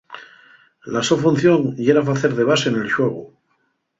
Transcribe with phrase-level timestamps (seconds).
[0.95, 3.23] La so función yera facer de base nel xuegu.